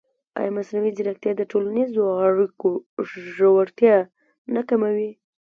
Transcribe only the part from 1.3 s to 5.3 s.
د ټولنیزو اړیکو ژورتیا نه کموي؟